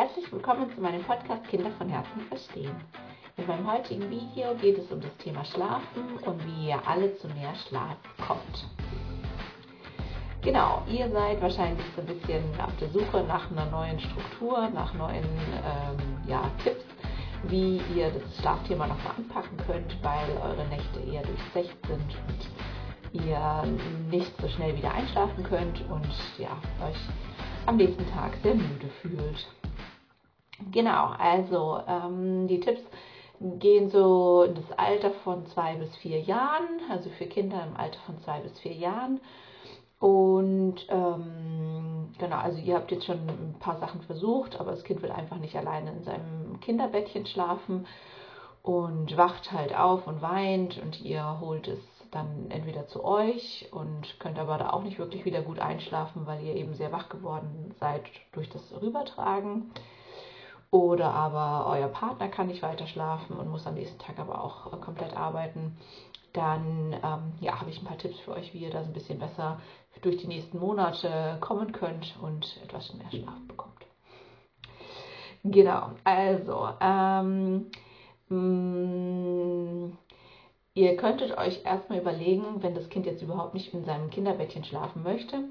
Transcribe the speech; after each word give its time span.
Herzlich 0.00 0.32
willkommen 0.32 0.74
zu 0.74 0.80
meinem 0.80 1.02
Podcast 1.04 1.46
Kinder 1.48 1.70
von 1.72 1.86
Herzen 1.90 2.22
verstehen. 2.30 2.74
In 3.36 3.46
meinem 3.46 3.70
heutigen 3.70 4.08
Video 4.08 4.54
geht 4.54 4.78
es 4.78 4.90
um 4.90 4.98
das 4.98 5.14
Thema 5.18 5.44
Schlafen 5.44 6.16
und 6.24 6.42
wie 6.46 6.68
ihr 6.68 6.80
alle 6.88 7.14
zu 7.18 7.28
mehr 7.28 7.54
Schlaf 7.54 7.98
kommt. 8.26 8.66
Genau, 10.40 10.82
ihr 10.90 11.06
seid 11.10 11.42
wahrscheinlich 11.42 11.84
so 11.94 12.00
ein 12.00 12.06
bisschen 12.06 12.42
auf 12.62 12.74
der 12.80 12.88
Suche 12.88 13.24
nach 13.24 13.50
einer 13.50 13.66
neuen 13.66 14.00
Struktur, 14.00 14.70
nach 14.70 14.94
neuen 14.94 15.22
ähm, 15.22 15.98
ja, 16.26 16.50
Tipps, 16.64 16.86
wie 17.42 17.82
ihr 17.94 18.10
das 18.10 18.38
Schlafthema 18.40 18.86
nochmal 18.86 19.16
anpacken 19.18 19.58
könnt, 19.66 20.02
weil 20.02 20.30
eure 20.42 20.66
Nächte 20.68 21.00
eher 21.00 21.24
durchzecht 21.24 21.76
sind 21.86 22.16
und 22.26 23.22
ihr 23.26 23.64
nicht 24.10 24.32
so 24.40 24.48
schnell 24.48 24.74
wieder 24.74 24.94
einschlafen 24.94 25.44
könnt 25.44 25.78
und 25.90 26.08
ja, 26.38 26.56
euch 26.88 26.96
am 27.66 27.76
nächsten 27.76 28.10
Tag 28.12 28.32
sehr 28.42 28.54
müde 28.54 28.88
fühlt. 29.02 29.46
Genau, 30.72 31.06
also 31.18 31.80
ähm, 31.86 32.46
die 32.46 32.60
Tipps 32.60 32.82
gehen 33.40 33.88
so 33.88 34.42
in 34.42 34.54
das 34.54 34.78
Alter 34.78 35.10
von 35.10 35.46
zwei 35.46 35.74
bis 35.76 35.96
vier 35.96 36.20
Jahren, 36.20 36.80
also 36.90 37.08
für 37.10 37.26
Kinder 37.26 37.64
im 37.66 37.76
Alter 37.76 37.98
von 38.00 38.18
zwei 38.18 38.40
bis 38.40 38.58
vier 38.60 38.74
Jahren. 38.74 39.20
Und 39.98 40.86
ähm, 40.88 42.12
genau, 42.18 42.36
also 42.36 42.58
ihr 42.58 42.74
habt 42.74 42.90
jetzt 42.90 43.04
schon 43.04 43.18
ein 43.18 43.56
paar 43.58 43.78
Sachen 43.78 44.00
versucht, 44.02 44.58
aber 44.60 44.70
das 44.70 44.84
Kind 44.84 45.02
will 45.02 45.10
einfach 45.10 45.36
nicht 45.36 45.56
alleine 45.56 45.90
in 45.92 46.04
seinem 46.04 46.60
Kinderbettchen 46.60 47.26
schlafen 47.26 47.86
und 48.62 49.16
wacht 49.16 49.52
halt 49.52 49.76
auf 49.76 50.06
und 50.06 50.22
weint 50.22 50.78
und 50.82 51.00
ihr 51.02 51.40
holt 51.40 51.68
es 51.68 51.80
dann 52.10 52.50
entweder 52.50 52.86
zu 52.88 53.04
euch 53.04 53.68
und 53.72 54.18
könnt 54.18 54.38
aber 54.38 54.58
da 54.58 54.70
auch 54.70 54.82
nicht 54.82 54.98
wirklich 54.98 55.24
wieder 55.24 55.42
gut 55.42 55.60
einschlafen, 55.60 56.26
weil 56.26 56.42
ihr 56.44 56.56
eben 56.56 56.74
sehr 56.74 56.92
wach 56.92 57.08
geworden 57.08 57.74
seid 57.78 58.02
durch 58.32 58.50
das 58.50 58.62
Rübertragen. 58.80 59.70
Oder 60.72 61.12
aber 61.12 61.66
euer 61.68 61.88
Partner 61.88 62.28
kann 62.28 62.46
nicht 62.46 62.62
weiter 62.62 62.86
schlafen 62.86 63.36
und 63.36 63.48
muss 63.48 63.66
am 63.66 63.74
nächsten 63.74 63.98
Tag 63.98 64.18
aber 64.18 64.42
auch 64.42 64.72
äh, 64.72 64.76
komplett 64.76 65.16
arbeiten. 65.16 65.76
Dann 66.32 66.92
ähm, 66.92 67.32
ja, 67.40 67.60
habe 67.60 67.70
ich 67.70 67.80
ein 67.80 67.86
paar 67.86 67.98
Tipps 67.98 68.20
für 68.20 68.32
euch, 68.32 68.54
wie 68.54 68.58
ihr 68.58 68.70
da 68.70 68.80
ein 68.80 68.92
bisschen 68.92 69.18
besser 69.18 69.60
durch 70.02 70.18
die 70.18 70.28
nächsten 70.28 70.60
Monate 70.60 71.38
kommen 71.40 71.72
könnt 71.72 72.16
und 72.22 72.60
etwas 72.62 72.94
mehr 72.94 73.10
Schlaf 73.10 73.40
bekommt. 73.48 73.84
Genau, 75.42 75.90
also 76.04 76.68
ähm, 76.80 77.70
mh, 78.28 78.36
mm, 78.36 79.98
Ihr 80.74 80.96
könntet 80.96 81.36
euch 81.36 81.64
erstmal 81.64 81.98
überlegen, 81.98 82.62
wenn 82.62 82.76
das 82.76 82.88
Kind 82.88 83.04
jetzt 83.04 83.22
überhaupt 83.22 83.54
nicht 83.54 83.74
in 83.74 83.84
seinem 83.84 84.08
Kinderbettchen 84.08 84.64
schlafen 84.64 85.02
möchte, 85.02 85.44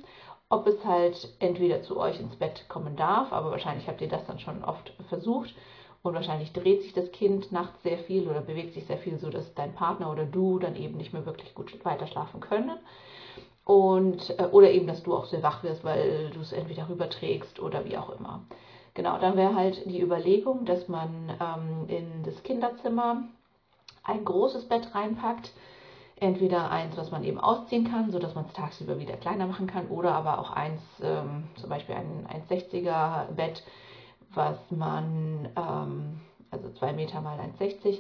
ob 0.50 0.68
es 0.68 0.84
halt 0.84 1.34
entweder 1.40 1.82
zu 1.84 1.98
euch 2.00 2.20
ins 2.20 2.36
Bett 2.36 2.66
kommen 2.68 2.96
darf, 2.96 3.32
aber 3.32 3.52
wahrscheinlich 3.52 3.88
habt 3.88 4.02
ihr 4.02 4.10
das 4.10 4.26
dann 4.26 4.40
schon 4.40 4.64
oft 4.64 4.94
versucht 5.08 5.54
und 6.02 6.14
wahrscheinlich 6.14 6.54
dreht 6.54 6.82
sich 6.82 6.94
das 6.94 7.12
Kind 7.12 7.52
nachts 7.52 7.84
sehr 7.84 8.00
viel 8.00 8.28
oder 8.28 8.42
bewegt 8.42 8.74
sich 8.74 8.86
sehr 8.86 8.98
viel, 8.98 9.20
so 9.20 9.30
dass 9.30 9.54
dein 9.54 9.74
Partner 9.74 10.12
oder 10.12 10.26
du 10.26 10.58
dann 10.60 10.76
eben 10.76 10.98
nicht 10.98 11.14
mehr 11.14 11.26
wirklich 11.26 11.54
gut 11.54 11.74
weiter 11.86 12.08
schlafen 12.08 12.40
können. 12.40 12.78
Und, 13.66 14.34
äh, 14.40 14.46
oder 14.46 14.72
eben, 14.72 14.88
dass 14.88 15.04
du 15.04 15.16
auch 15.16 15.26
sehr 15.26 15.44
wach 15.44 15.64
wirst, 15.64 15.84
weil 15.84 16.32
du 16.32 16.40
es 16.40 16.52
entweder 16.52 16.90
rüberträgst 16.90 17.60
oder 17.60 17.86
wie 17.86 17.98
auch 17.98 18.10
immer. 18.20 18.42
Genau, 18.96 19.20
dann 19.20 19.38
wäre 19.38 19.56
halt 19.56 19.86
die 19.86 20.02
Überlegung, 20.02 20.66
dass 20.66 20.88
man 20.88 21.32
ähm, 21.40 21.88
in 21.88 22.24
das 22.24 22.42
Kinderzimmer 22.42 23.24
ein 24.04 24.26
großes 24.26 24.68
Bett 24.68 24.96
reinpackt. 24.96 25.52
Entweder 26.20 26.70
eins, 26.70 26.98
was 26.98 27.12
man 27.12 27.24
eben 27.24 27.40
ausziehen 27.40 27.90
kann, 27.90 28.12
sodass 28.12 28.36
man 28.36 28.46
es 28.46 28.54
tagsüber 28.54 29.00
wieder 29.00 29.16
kleiner 29.16 29.48
machen 29.48 29.68
kann, 29.68 29.88
oder 29.88 30.14
aber 30.14 30.40
auch 30.40 30.52
eins, 30.52 30.82
ähm, 31.02 31.48
zum 31.56 31.70
Beispiel 31.70 31.96
ein 31.96 32.28
1,60er 32.28 33.32
Bett, 33.36 33.64
was 34.34 34.58
man, 34.70 35.50
ähm, 35.56 36.20
also 36.52 36.70
2 36.72 36.94
Meter 36.94 37.22
mal 37.22 37.40
1,60, 37.40 38.00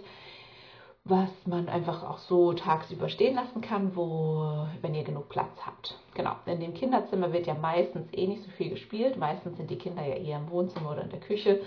was 1.05 1.29
man 1.45 1.69
einfach 1.69 2.03
auch 2.03 2.19
so 2.19 2.53
tagsüber 2.53 3.09
stehen 3.09 3.35
lassen 3.35 3.61
kann, 3.61 3.95
wo, 3.95 4.67
wenn 4.81 4.93
ihr 4.93 5.03
genug 5.03 5.29
Platz 5.29 5.57
habt. 5.65 5.97
Genau, 6.13 6.33
in 6.45 6.59
dem 6.59 6.73
Kinderzimmer 6.73 7.31
wird 7.31 7.47
ja 7.47 7.53
meistens 7.53 8.07
eh 8.11 8.27
nicht 8.27 8.43
so 8.43 8.51
viel 8.51 8.69
gespielt. 8.69 9.17
Meistens 9.17 9.57
sind 9.57 9.69
die 9.71 9.77
Kinder 9.77 10.05
ja 10.05 10.15
eher 10.15 10.37
im 10.37 10.51
Wohnzimmer 10.51 10.91
oder 10.91 11.03
in 11.03 11.09
der 11.09 11.21
Küche. 11.21 11.61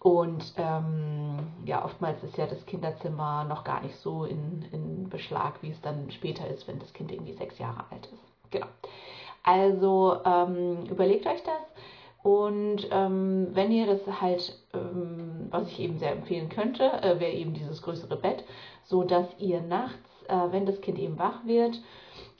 Und 0.00 0.54
ähm, 0.56 1.38
ja, 1.64 1.84
oftmals 1.84 2.22
ist 2.22 2.36
ja 2.36 2.46
das 2.46 2.64
Kinderzimmer 2.66 3.44
noch 3.44 3.64
gar 3.64 3.82
nicht 3.82 3.96
so 3.96 4.24
in, 4.24 4.64
in 4.72 5.08
Beschlag, 5.08 5.62
wie 5.62 5.70
es 5.70 5.80
dann 5.80 6.10
später 6.10 6.46
ist, 6.48 6.68
wenn 6.68 6.78
das 6.78 6.92
Kind 6.92 7.10
irgendwie 7.10 7.32
sechs 7.32 7.58
Jahre 7.58 7.84
alt 7.90 8.06
ist. 8.06 8.50
Genau. 8.50 8.66
Also 9.42 10.18
ähm, 10.24 10.84
überlegt 10.90 11.26
euch 11.26 11.42
das. 11.42 11.74
Und 12.22 12.88
ähm, 12.90 13.48
wenn 13.52 13.70
ihr 13.70 13.86
das 13.86 14.00
halt, 14.20 14.58
ähm, 14.72 15.48
was 15.50 15.68
ich 15.68 15.78
eben 15.78 15.98
sehr 15.98 16.12
empfehlen 16.12 16.48
könnte, 16.48 16.84
äh, 17.02 17.20
wäre 17.20 17.32
eben 17.32 17.52
dieses 17.52 17.82
größere 17.82 18.16
Bett, 18.16 18.44
so 18.84 19.04
dass 19.04 19.26
ihr 19.38 19.60
nachts, 19.60 20.08
äh, 20.28 20.50
wenn 20.50 20.64
das 20.64 20.80
Kind 20.80 20.98
eben 20.98 21.18
wach 21.18 21.44
wird, 21.44 21.78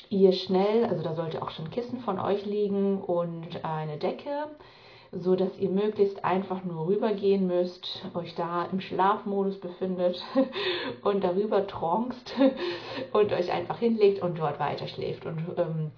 ihr 0.09 0.33
schnell, 0.33 0.87
also 0.87 1.03
da 1.03 1.15
sollte 1.15 1.43
auch 1.43 1.51
schon 1.51 1.71
Kissen 1.71 2.01
von 2.01 2.19
euch 2.19 2.47
liegen 2.47 3.03
und 3.03 3.63
eine 3.63 3.99
Decke, 3.99 4.47
so 5.21 5.37
dass 5.37 5.59
ihr 5.59 5.71
möglichst 5.71 6.25
einfach 6.25 6.65
nur 6.65 6.87
rübergehen 6.87 7.47
müsst, 7.47 8.05
euch 8.15 8.35
da 8.35 8.65
im 8.73 8.81
Schlafmodus 8.81 9.59
befindet 9.61 10.23
und 11.03 11.23
darüber 11.23 11.67
trankst 11.67 12.35
und 13.13 13.33
euch 13.33 13.53
einfach 13.53 13.79
hinlegt 13.79 14.23
und 14.23 14.39
dort 14.39 14.59
weiter 14.61 14.89
schläft. 14.89 15.27
Und 15.27 15.45
ähm, 15.57 15.91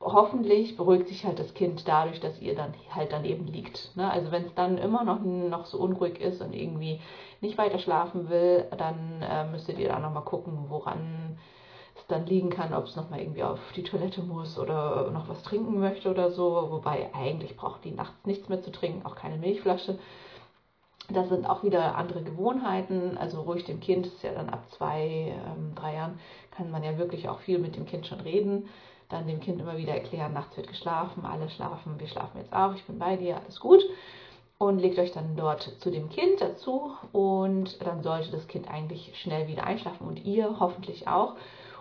hoffentlich 0.00 0.76
beruhigt 0.76 1.08
sich 1.08 1.24
halt 1.24 1.38
das 1.38 1.54
Kind 1.54 1.86
dadurch, 1.86 2.20
dass 2.20 2.40
ihr 2.40 2.54
dann 2.54 2.72
halt 2.90 3.12
daneben 3.12 3.46
liegt. 3.46 3.96
Ne? 3.96 4.10
Also 4.10 4.30
wenn 4.30 4.46
es 4.46 4.54
dann 4.54 4.78
immer 4.78 5.04
noch, 5.04 5.20
noch 5.20 5.66
so 5.66 5.78
unruhig 5.78 6.20
ist 6.20 6.40
und 6.40 6.54
irgendwie 6.54 7.00
nicht 7.40 7.58
weiter 7.58 7.78
schlafen 7.78 8.28
will, 8.28 8.66
dann 8.76 9.22
äh, 9.22 9.44
müsstet 9.50 9.78
ihr 9.78 9.88
da 9.88 9.98
nochmal 9.98 10.24
gucken, 10.24 10.66
woran 10.68 11.38
es 11.98 12.06
dann 12.06 12.26
liegen 12.26 12.50
kann, 12.50 12.72
ob 12.74 12.84
es 12.84 12.96
nochmal 12.96 13.20
irgendwie 13.20 13.42
auf 13.42 13.60
die 13.76 13.82
Toilette 13.82 14.22
muss 14.22 14.58
oder 14.58 15.10
noch 15.10 15.28
was 15.28 15.42
trinken 15.42 15.80
möchte 15.80 16.10
oder 16.10 16.30
so. 16.30 16.68
Wobei 16.70 17.10
eigentlich 17.14 17.56
braucht 17.56 17.84
die 17.84 17.92
nachts 17.92 18.24
nichts 18.24 18.48
mehr 18.48 18.62
zu 18.62 18.70
trinken, 18.70 19.04
auch 19.04 19.16
keine 19.16 19.36
Milchflasche. 19.36 19.98
Das 21.10 21.30
sind 21.30 21.48
auch 21.48 21.62
wieder 21.62 21.96
andere 21.96 22.22
Gewohnheiten. 22.22 23.16
Also 23.16 23.40
ruhig 23.42 23.64
dem 23.64 23.80
Kind, 23.80 24.06
ist 24.06 24.22
ja 24.22 24.32
dann 24.32 24.50
ab 24.50 24.64
zwei, 24.70 25.34
ähm, 25.46 25.74
drei 25.74 25.94
Jahren, 25.94 26.18
kann 26.50 26.70
man 26.70 26.84
ja 26.84 26.98
wirklich 26.98 27.28
auch 27.28 27.40
viel 27.40 27.58
mit 27.58 27.76
dem 27.76 27.86
Kind 27.86 28.06
schon 28.06 28.20
reden. 28.20 28.68
Dann 29.08 29.26
dem 29.26 29.40
Kind 29.40 29.60
immer 29.60 29.78
wieder 29.78 29.94
erklären, 29.94 30.34
nachts 30.34 30.56
wird 30.56 30.68
geschlafen, 30.68 31.24
alle 31.24 31.48
schlafen, 31.48 31.98
wir 31.98 32.08
schlafen 32.08 32.38
jetzt 32.38 32.52
auch, 32.52 32.74
ich 32.74 32.84
bin 32.84 32.98
bei 32.98 33.16
dir, 33.16 33.38
alles 33.38 33.58
gut. 33.58 33.82
Und 34.58 34.80
legt 34.80 34.98
euch 34.98 35.12
dann 35.12 35.34
dort 35.36 35.62
zu 35.62 35.90
dem 35.90 36.10
Kind 36.10 36.40
dazu 36.40 36.90
und 37.12 37.80
dann 37.86 38.02
sollte 38.02 38.30
das 38.32 38.48
Kind 38.48 38.68
eigentlich 38.68 39.12
schnell 39.22 39.46
wieder 39.48 39.64
einschlafen 39.64 40.06
und 40.06 40.24
ihr 40.24 40.60
hoffentlich 40.60 41.08
auch. 41.08 41.36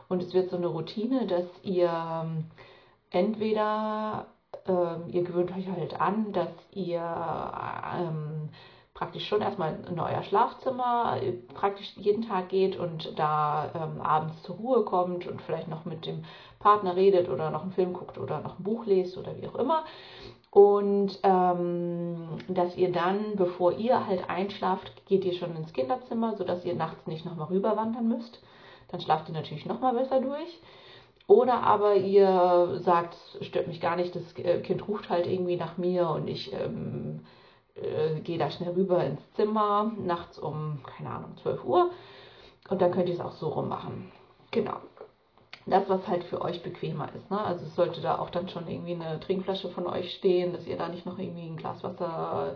Und 0.09 0.23
es 0.23 0.33
wird 0.33 0.49
so 0.49 0.57
eine 0.57 0.67
Routine, 0.67 1.27
dass 1.27 1.45
ihr 1.63 1.91
ähm, 1.91 2.45
entweder, 3.11 4.27
äh, 4.65 5.11
ihr 5.11 5.23
gewöhnt 5.23 5.51
euch 5.55 5.67
halt 5.67 5.99
an, 5.99 6.31
dass 6.33 6.51
ihr 6.71 7.01
ähm, 7.01 8.49
praktisch 8.97 9.27
schon 9.27 9.41
erstmal 9.41 9.77
in 9.87 9.99
euer 9.99 10.23
Schlafzimmer 10.23 11.21
äh, 11.21 11.33
praktisch 11.53 11.93
jeden 11.97 12.27
Tag 12.27 12.49
geht 12.49 12.77
und 12.77 13.13
da 13.17 13.69
ähm, 13.75 14.01
abends 14.01 14.41
zur 14.41 14.55
Ruhe 14.55 14.85
kommt 14.85 15.27
und 15.27 15.39
vielleicht 15.43 15.67
noch 15.67 15.85
mit 15.85 16.07
dem 16.07 16.23
Partner 16.59 16.95
redet 16.95 17.29
oder 17.29 17.51
noch 17.51 17.61
einen 17.61 17.73
Film 17.73 17.93
guckt 17.93 18.17
oder 18.17 18.41
noch 18.41 18.57
ein 18.57 18.63
Buch 18.63 18.85
lest 18.87 19.15
oder 19.17 19.37
wie 19.37 19.47
auch 19.47 19.55
immer. 19.55 19.83
Und 20.49 21.19
ähm, 21.21 22.39
dass 22.47 22.75
ihr 22.75 22.91
dann, 22.91 23.35
bevor 23.35 23.73
ihr 23.73 24.07
halt 24.07 24.27
einschlaft, 24.29 25.05
geht 25.05 25.23
ihr 25.25 25.33
schon 25.33 25.55
ins 25.55 25.73
Kinderzimmer, 25.73 26.35
sodass 26.35 26.65
ihr 26.65 26.73
nachts 26.73 27.05
nicht 27.05 27.23
nochmal 27.23 27.49
rüberwandern 27.49 28.07
müsst. 28.07 28.41
Dann 28.89 29.01
schlaft 29.01 29.27
ihr 29.29 29.33
natürlich 29.33 29.65
noch 29.65 29.79
mal 29.79 29.93
besser 29.93 30.21
durch. 30.21 30.59
Oder 31.27 31.61
aber 31.61 31.95
ihr 31.95 32.79
sagt, 32.83 33.17
stört 33.41 33.67
mich 33.67 33.81
gar 33.81 33.97
nicht, 33.97 34.15
das 34.15 34.37
äh, 34.37 34.61
Kind 34.61 34.87
ruft 34.87 35.09
halt 35.09 35.27
irgendwie 35.27 35.57
nach 35.57 35.77
mir 35.77 36.09
und 36.09 36.27
ich 36.29 36.53
ähm, 36.53 37.19
äh, 37.75 38.21
gehe 38.21 38.37
da 38.37 38.49
schnell 38.49 38.73
rüber 38.73 39.03
ins 39.03 39.21
Zimmer, 39.33 39.91
nachts 39.97 40.39
um, 40.39 40.79
keine 40.95 41.09
Ahnung, 41.09 41.35
12 41.41 41.65
Uhr. 41.65 41.91
Und 42.69 42.81
dann 42.81 42.91
könnt 42.91 43.09
ihr 43.09 43.15
es 43.15 43.21
auch 43.21 43.33
so 43.33 43.49
rum 43.49 43.67
machen. 43.67 44.11
Genau. 44.51 44.77
Das, 45.65 45.89
was 45.89 46.07
halt 46.07 46.23
für 46.23 46.41
euch 46.41 46.63
bequemer 46.63 47.09
ist. 47.13 47.29
Ne? 47.29 47.39
Also 47.39 47.65
es 47.65 47.75
sollte 47.75 47.99
da 47.99 48.19
auch 48.19 48.29
dann 48.29 48.47
schon 48.47 48.69
irgendwie 48.69 48.93
eine 48.93 49.19
Trinkflasche 49.19 49.69
von 49.69 49.85
euch 49.85 50.13
stehen, 50.15 50.53
dass 50.53 50.65
ihr 50.65 50.77
da 50.77 50.87
nicht 50.87 51.05
noch 51.05 51.19
irgendwie 51.19 51.45
ein 51.45 51.57
Glas 51.57 51.83
Wasser 51.83 52.55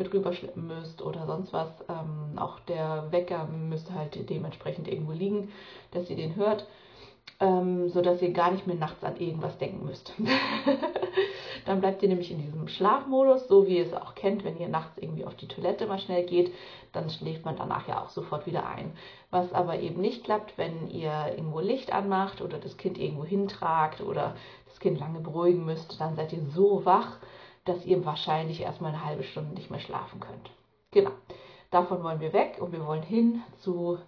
mit 0.00 0.12
rüberschleppen 0.12 0.66
müsst 0.66 1.02
oder 1.02 1.26
sonst 1.26 1.52
was. 1.52 1.68
Ähm, 1.88 2.38
auch 2.38 2.58
der 2.60 3.04
Wecker 3.10 3.46
müsste 3.46 3.94
halt 3.94 4.28
dementsprechend 4.28 4.88
irgendwo 4.88 5.12
liegen, 5.12 5.52
dass 5.92 6.10
ihr 6.10 6.16
den 6.16 6.34
hört, 6.34 6.66
ähm, 7.38 7.88
sodass 7.90 8.20
ihr 8.22 8.32
gar 8.32 8.50
nicht 8.50 8.66
mehr 8.66 8.76
nachts 8.76 9.04
an 9.04 9.16
irgendwas 9.18 9.58
denken 9.58 9.86
müsst. 9.86 10.12
Dann 11.66 11.80
bleibt 11.80 12.02
ihr 12.02 12.08
nämlich 12.08 12.30
in 12.30 12.40
diesem 12.40 12.68
Schlafmodus, 12.68 13.46
so 13.46 13.66
wie 13.66 13.76
ihr 13.76 13.86
es 13.86 13.92
auch 13.92 14.14
kennt, 14.14 14.44
wenn 14.44 14.58
ihr 14.58 14.68
nachts 14.68 14.96
irgendwie 14.98 15.24
auf 15.24 15.34
die 15.34 15.46
Toilette 15.46 15.86
mal 15.86 15.98
schnell 15.98 16.24
geht, 16.24 16.52
dann 16.92 17.10
schläft 17.10 17.44
man 17.44 17.56
danach 17.56 17.86
ja 17.86 18.02
auch 18.02 18.08
sofort 18.08 18.46
wieder 18.46 18.66
ein. 18.66 18.92
Was 19.30 19.52
aber 19.52 19.78
eben 19.78 20.00
nicht 20.00 20.24
klappt, 20.24 20.56
wenn 20.58 20.88
ihr 20.90 21.12
irgendwo 21.36 21.60
Licht 21.60 21.92
anmacht 21.92 22.40
oder 22.40 22.58
das 22.58 22.76
Kind 22.76 22.98
irgendwo 22.98 23.24
hintragt 23.24 24.00
oder 24.00 24.34
das 24.66 24.80
Kind 24.80 24.98
lange 24.98 25.20
beruhigen 25.20 25.64
müsst, 25.64 26.00
dann 26.00 26.16
seid 26.16 26.32
ihr 26.32 26.42
so 26.54 26.84
wach, 26.84 27.18
dass 27.64 27.84
ihr 27.84 28.04
wahrscheinlich 28.04 28.60
erstmal 28.60 28.92
eine 28.92 29.04
halbe 29.04 29.22
Stunde 29.22 29.54
nicht 29.54 29.70
mehr 29.70 29.80
schlafen 29.80 30.20
könnt. 30.20 30.50
Genau. 30.90 31.12
Davon 31.70 32.02
wollen 32.02 32.20
wir 32.20 32.32
weg 32.32 32.58
und 32.60 32.72
wir 32.72 32.84
wollen 32.84 33.02
hin 33.02 33.42
zu 33.58 33.98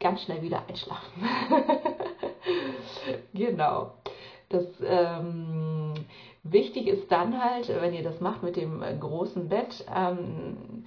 ganz 0.00 0.22
schnell 0.22 0.42
wieder 0.42 0.62
einschlafen. 0.68 1.22
genau. 3.34 3.92
Das 4.48 4.64
ähm, 4.84 5.94
wichtig 6.42 6.86
ist 6.86 7.10
dann 7.10 7.42
halt, 7.42 7.68
wenn 7.68 7.94
ihr 7.94 8.02
das 8.02 8.20
macht 8.20 8.42
mit 8.42 8.56
dem 8.56 8.82
großen 9.00 9.48
Bett, 9.48 9.84
ähm, 9.94 10.86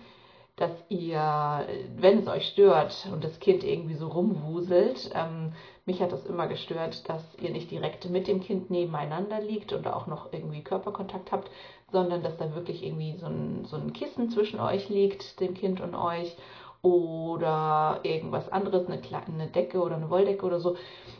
dass 0.55 0.71
ihr, 0.89 1.65
wenn 1.97 2.19
es 2.19 2.27
euch 2.27 2.47
stört 2.49 3.07
und 3.13 3.23
das 3.23 3.39
Kind 3.39 3.63
irgendwie 3.63 3.95
so 3.95 4.07
rumwuselt, 4.07 5.09
ähm, 5.13 5.53
mich 5.89 6.01
hat 6.03 6.11
das 6.11 6.27
immer 6.27 6.47
gestört, 6.47 7.09
dass 7.09 7.23
ihr 7.41 7.49
nicht 7.49 7.71
direkt 7.71 8.07
mit 8.11 8.27
dem 8.27 8.41
Kind 8.41 8.69
nebeneinander 8.69 9.41
liegt 9.41 9.73
und 9.73 9.87
auch 9.87 10.05
noch 10.05 10.31
irgendwie 10.31 10.63
Körperkontakt 10.63 11.31
habt, 11.31 11.49
sondern 11.91 12.21
dass 12.21 12.37
da 12.37 12.53
wirklich 12.53 12.85
irgendwie 12.85 13.17
so 13.17 13.25
ein, 13.25 13.65
so 13.65 13.75
ein 13.75 13.91
Kissen 13.91 14.29
zwischen 14.29 14.59
euch 14.59 14.87
liegt, 14.89 15.39
dem 15.39 15.55
Kind 15.55 15.81
und 15.81 15.95
euch, 15.95 16.37
oder 16.83 18.01
irgendwas 18.03 18.51
anderes, 18.51 18.87
eine, 18.87 19.01
eine 19.25 19.47
Decke 19.47 19.81
oder 19.81 19.95
eine 19.95 20.11
Wolldecke 20.11 20.45
oder 20.45 20.59
so, 20.59 20.77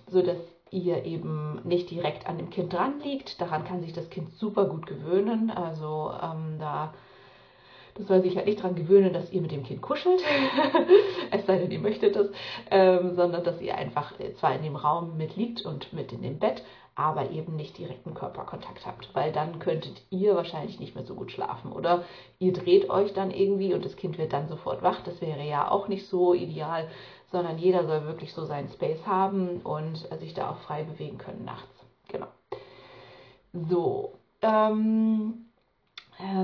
sodass 0.07 0.38
ihr 0.69 1.04
eben 1.04 1.62
nicht 1.63 1.89
direkt 1.89 2.30
an 2.30 2.38
dem 2.38 2.51
Kind 2.51 2.72
dran 2.72 3.00
liegt. 3.04 3.42
Daran 3.42 3.65
kann 3.65 3.81
sich 3.81 3.94
das 3.94 4.12
Kind 4.12 4.31
super 4.33 4.65
gut 4.65 4.86
gewöhnen. 4.86 5.50
Also 5.50 6.13
ähm, 6.22 6.60
da 6.60 6.94
das 8.00 8.07
soll 8.07 8.22
sich 8.22 8.38
halt 8.38 8.46
nicht 8.46 8.60
daran 8.60 8.75
gewöhnen, 8.75 9.12
dass 9.12 9.31
ihr 9.31 9.42
mit 9.42 9.51
dem 9.51 9.63
Kind 9.63 9.81
kuschelt, 9.81 10.22
es 11.31 11.46
sei 11.46 11.57
denn, 11.60 11.69
ihr 11.69 11.80
möchtet 11.80 12.16
das, 12.16 12.28
ähm, 12.72 13.13
sondern 13.16 13.44
dass 13.44 13.62
ihr 13.62 13.75
einfach 13.75 14.13
zwar 14.40 14.56
in 14.56 14.63
dem 14.63 14.78
Raum 14.78 15.18
mit 15.18 15.36
liegt 15.36 15.66
und 15.66 15.92
mit 15.92 16.13
in 16.13 16.22
dem 16.22 16.40
Bett, 16.40 16.63
aber 16.96 17.30
eben 17.31 17.56
nicht 17.56 17.78
direkten 17.78 18.13
Körperkontakt 18.13 18.86
habt, 18.86 19.10
weil 19.13 19.31
dann 19.31 19.60
könntet 19.60 20.01
ihr 20.10 20.36
wahrscheinlich 20.36 20.80
nicht 20.80 20.96
mehr 20.96 21.06
so 21.06 21.13
gut 21.13 21.31
schlafen 21.31 21.72
oder 21.72 22.04
ihr 22.40 22.54
dreht 22.54 22.90
euch 22.90 23.13
dann 23.13 23.31
irgendwie 23.31 23.74
und 23.74 23.84
das 23.84 23.96
Kind 23.96 24.18
wird 24.18 24.34
dann 24.34 24.48
sofort 24.48 24.81
wach. 24.81 25.01
Das 25.04 25.22
wäre 25.22 25.44
ja 25.44 25.69
auch 25.69 25.88
nicht 25.88 26.07
so 26.07 26.34
ideal, 26.34 26.88
sondern 27.31 27.57
jeder 27.57 27.86
soll 27.86 28.06
wirklich 28.06 28.34
so 28.34 28.46
seinen 28.46 28.69
Space 28.69 29.06
haben 29.06 29.62
und 29.62 29.98
sich 30.19 30.34
da 30.34 30.51
auch 30.51 30.60
frei 30.60 30.84
bewegen 30.84 31.18
können 31.18 31.46
nachts. 31.46 31.69
Genau. 32.07 32.28
So, 33.54 34.13
ähm, 34.42 35.46
äh, 35.48 35.49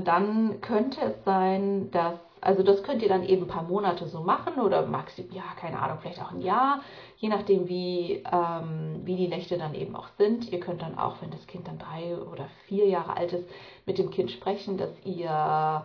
dann 0.04 0.60
könnte 0.62 1.00
es 1.02 1.24
sein, 1.24 1.90
dass, 1.90 2.18
also 2.40 2.62
das 2.62 2.82
könnt 2.82 3.02
ihr 3.02 3.08
dann 3.08 3.22
eben 3.22 3.42
ein 3.42 3.48
paar 3.48 3.62
Monate 3.62 4.06
so 4.06 4.20
machen 4.20 4.58
oder 4.58 4.86
maximal, 4.86 5.36
ja, 5.36 5.42
keine 5.60 5.80
Ahnung, 5.80 5.98
vielleicht 6.00 6.22
auch 6.22 6.32
ein 6.32 6.40
Jahr, 6.40 6.80
je 7.18 7.28
nachdem, 7.28 7.68
wie, 7.68 8.22
ähm, 8.32 9.02
wie 9.04 9.16
die 9.16 9.28
Nächte 9.28 9.58
dann 9.58 9.74
eben 9.74 9.94
auch 9.94 10.08
sind. 10.16 10.50
Ihr 10.50 10.60
könnt 10.60 10.80
dann 10.80 10.96
auch, 10.98 11.20
wenn 11.20 11.30
das 11.30 11.46
Kind 11.46 11.68
dann 11.68 11.78
drei 11.78 12.16
oder 12.16 12.48
vier 12.66 12.86
Jahre 12.86 13.16
alt 13.16 13.32
ist, 13.34 13.48
mit 13.84 13.98
dem 13.98 14.10
Kind 14.10 14.30
sprechen, 14.30 14.78
dass 14.78 14.90
ihr 15.04 15.84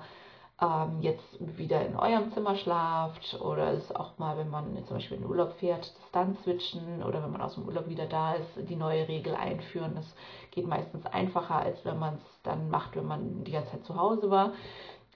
ähm, 0.62 1.02
jetzt 1.02 1.58
wieder 1.58 1.86
in 1.86 1.96
eurem 1.96 2.32
Zimmer 2.34 2.56
schlaft 2.56 3.40
oder 3.42 3.74
es 3.74 3.94
auch 3.96 4.18
mal, 4.20 4.38
wenn 4.38 4.50
man 4.50 4.78
zum 4.86 4.98
Beispiel 4.98 5.18
in 5.18 5.24
den 5.24 5.30
Urlaub 5.30 5.54
fährt, 5.54 5.82
das 5.82 6.12
dann 6.12 6.38
switchen 6.44 7.04
oder 7.04 7.24
wenn 7.24 7.32
man 7.32 7.42
aus 7.42 7.56
dem 7.56 7.66
Urlaub 7.66 7.90
wieder 7.90 8.06
da 8.06 8.34
ist, 8.34 8.70
die 8.70 8.76
neue 8.76 9.08
Regel 9.08 9.36
einführen. 9.36 9.96
Das 9.96 10.16
geht 10.52 10.68
meistens 10.68 11.06
einfacher, 11.08 11.56
als 11.56 11.84
wenn 11.84 11.98
man 11.98 12.16
es 12.16 12.42
dann 12.44 12.70
macht, 12.70 12.96
wenn 12.96 13.08
man 13.08 13.44
die 13.44 13.52
ganze 13.52 13.72
Zeit 13.72 13.86
zu 13.86 13.96
Hause 13.96 14.30
war. 14.30 14.52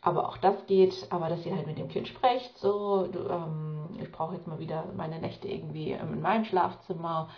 Aber 0.01 0.30
auch 0.30 0.38
das 0.38 0.65
geht, 0.68 1.07
aber 1.09 1.30
dass 1.30 1.45
ihr 1.45 1.56
halt 1.56 1.68
mit 1.68 1.77
dem 1.77 1.89
Kind 1.89 2.07
sprecht, 2.07 2.57
so, 2.57 3.07
ähm, 3.30 3.89
ich 4.00 4.12
brauche 4.12 4.36
jetzt 4.36 4.47
mal 4.47 4.59
wieder 4.59 4.86
meine 4.95 5.19
Nächte 5.19 5.47
irgendwie 5.47 5.92
in 5.92 6.21
meinem 6.21 6.45
Schlafzimmer 6.45 7.30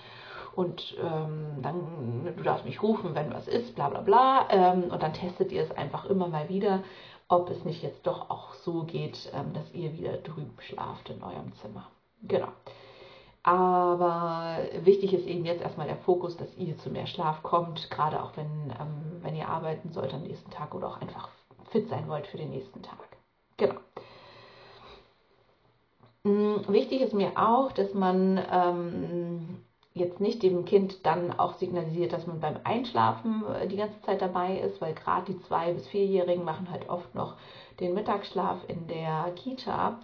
und 0.58 0.98
ähm, 1.02 1.62
dann, 1.62 2.34
du 2.36 2.44
darfst 2.44 2.66
mich 2.66 2.82
rufen, 2.82 3.16
wenn 3.16 3.34
was 3.34 3.48
ist, 3.48 3.76
bla 3.76 3.90
bla 3.90 4.02
bla. 4.02 4.48
Ähm, 4.50 4.92
und 4.92 5.02
dann 5.02 5.14
testet 5.14 5.52
ihr 5.52 5.64
es 5.64 5.72
einfach 5.72 6.06
immer 6.06 6.28
mal 6.28 6.50
wieder 6.50 6.82
ob 7.30 7.50
es 7.50 7.66
nicht 7.66 7.84
jetzt 7.84 8.08
doch 8.08 8.30
auch 8.30 8.54
so 8.54 8.84
geht, 8.84 9.32
ähm, 9.34 9.54
dass 9.54 9.74
ihr 9.74 9.94
wieder 9.94 10.18
drüben 10.18 10.56
schlaft 10.60 11.10
in 11.10 11.22
eurem 11.24 11.54
Zimmer. 11.56 11.90
Genau. 12.24 12.48
Aber 13.44 14.58
wichtig 14.82 15.14
ist 15.14 15.26
eben 15.26 15.46
jetzt 15.46 15.62
erstmal 15.62 15.88
der 15.88 15.98
Fokus, 15.98 16.36
dass 16.38 16.56
ihr 16.58 16.78
zu 16.78 16.90
mehr 16.90 17.08
Schlaf 17.08 17.44
kommt, 17.44 17.90
gerade 17.90 18.22
auch 18.22 18.36
wenn, 18.36 18.74
ähm, 18.80 19.22
wenn 19.22 19.36
ihr 19.36 19.48
arbeiten 19.48 19.92
sollt 19.92 20.14
am 20.14 20.24
nächsten 20.24 20.52
Tag 20.52 20.74
oder 20.74 20.88
auch 20.88 21.02
einfach 21.02 21.30
fit 21.72 21.88
sein 21.90 22.08
wollt 22.08 22.28
für 22.28 22.38
den 22.38 22.50
nächsten 22.50 22.82
Tag. 22.82 22.98
Genau. 23.58 23.76
Mm, 26.24 26.68
wichtig 26.68 27.02
ist 27.02 27.14
mir 27.14 27.32
auch, 27.36 27.72
dass 27.72 27.94
man 27.94 28.42
ähm, 28.52 29.64
jetzt 29.98 30.20
nicht 30.20 30.44
dem 30.44 30.66
Kind 30.66 31.06
dann 31.06 31.38
auch 31.38 31.56
signalisiert, 31.56 32.14
dass 32.14 32.28
man 32.28 32.40
beim 32.40 32.58
Einschlafen 32.64 33.44
äh, 33.56 33.68
die 33.68 33.78
ganze 33.78 34.02
Zeit 34.02 34.22
dabei 34.22 34.58
ist, 34.60 34.82
weil 34.82 34.94
gerade 34.94 35.32
die 35.32 35.40
zwei- 35.42 35.74
bis 35.74 35.88
vierjährigen 35.88 36.46
machen 36.46 36.70
halt 36.72 36.90
oft 36.90 37.14
noch 37.16 37.36
den 37.80 37.94
Mittagsschlaf 37.94 38.58
in 38.68 38.88
der 38.88 39.32
Kita 39.36 40.00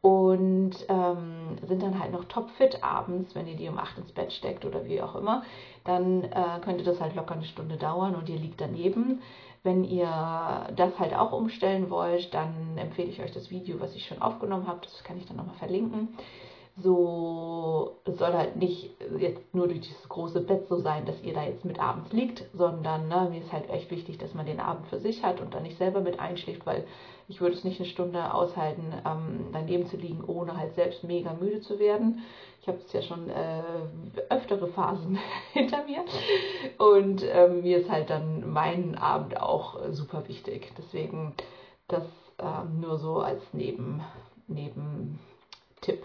und 0.00 0.72
ähm, 0.88 1.56
sind 1.66 1.82
dann 1.82 1.98
halt 1.98 2.12
noch 2.12 2.24
topfit 2.24 2.84
abends, 2.84 3.34
wenn 3.34 3.48
ihr 3.48 3.56
die 3.56 3.68
um 3.68 3.78
acht 3.78 3.98
ins 3.98 4.12
Bett 4.12 4.32
steckt 4.32 4.64
oder 4.64 4.84
wie 4.84 5.02
auch 5.02 5.16
immer, 5.16 5.42
dann 5.84 6.24
äh, 6.24 6.60
könnte 6.62 6.84
das 6.84 7.00
halt 7.00 7.16
locker 7.16 7.34
eine 7.34 7.44
Stunde 7.44 7.76
dauern 7.76 8.14
und 8.14 8.28
ihr 8.28 8.38
liegt 8.38 8.60
daneben. 8.60 9.20
Wenn 9.64 9.82
ihr 9.82 10.06
das 10.76 10.96
halt 11.00 11.14
auch 11.14 11.32
umstellen 11.32 11.90
wollt, 11.90 12.32
dann 12.32 12.78
empfehle 12.78 13.08
ich 13.08 13.20
euch 13.20 13.32
das 13.32 13.50
Video, 13.50 13.80
was 13.80 13.94
ich 13.96 14.06
schon 14.06 14.22
aufgenommen 14.22 14.68
habe, 14.68 14.80
das 14.82 15.02
kann 15.02 15.18
ich 15.18 15.26
dann 15.26 15.36
nochmal 15.36 15.56
verlinken 15.56 16.08
so, 16.80 17.96
es 18.04 18.18
soll 18.18 18.32
halt 18.32 18.56
nicht 18.56 18.90
jetzt 19.18 19.54
nur 19.54 19.66
durch 19.66 19.80
dieses 19.80 20.08
große 20.08 20.40
Bett 20.40 20.66
so 20.68 20.76
sein, 20.76 21.06
dass 21.06 21.20
ihr 21.22 21.34
da 21.34 21.42
jetzt 21.42 21.64
mit 21.64 21.80
abends 21.80 22.12
liegt, 22.12 22.44
sondern 22.54 23.08
ne, 23.08 23.28
mir 23.30 23.40
ist 23.40 23.52
halt 23.52 23.68
echt 23.70 23.90
wichtig, 23.90 24.18
dass 24.18 24.34
man 24.34 24.46
den 24.46 24.60
Abend 24.60 24.86
für 24.86 24.98
sich 24.98 25.24
hat 25.24 25.40
und 25.40 25.54
dann 25.54 25.64
nicht 25.64 25.78
selber 25.78 26.00
mit 26.00 26.20
einschläft, 26.20 26.64
weil 26.66 26.84
ich 27.26 27.40
würde 27.40 27.56
es 27.56 27.64
nicht 27.64 27.80
eine 27.80 27.88
Stunde 27.88 28.32
aushalten, 28.32 28.92
ähm, 29.04 29.46
daneben 29.52 29.86
zu 29.86 29.96
liegen, 29.96 30.24
ohne 30.24 30.56
halt 30.56 30.74
selbst 30.74 31.02
mega 31.04 31.34
müde 31.34 31.60
zu 31.60 31.78
werden. 31.78 32.22
Ich 32.62 32.68
habe 32.68 32.78
es 32.78 32.92
ja 32.92 33.02
schon 33.02 33.28
äh, 33.28 33.62
öftere 34.30 34.68
Phasen 34.68 35.18
hinter 35.52 35.84
mir 35.84 36.04
und 36.78 37.24
ähm, 37.24 37.62
mir 37.62 37.78
ist 37.78 37.90
halt 37.90 38.08
dann 38.10 38.50
mein 38.50 38.96
Abend 38.96 39.40
auch 39.40 39.82
äh, 39.82 39.92
super 39.92 40.28
wichtig. 40.28 40.72
Deswegen 40.78 41.34
das 41.88 42.04
ähm, 42.38 42.80
nur 42.80 42.98
so 42.98 43.18
als 43.20 43.42
Neben, 43.52 44.02
Nebentipp. 44.46 46.04